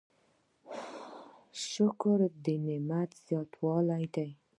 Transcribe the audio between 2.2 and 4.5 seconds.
د نعمت زیاتوالی دی؟